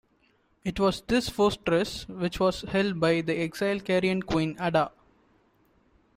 [0.63, 4.89] It was this fortress which was held by the exiled Carian Queen Ada.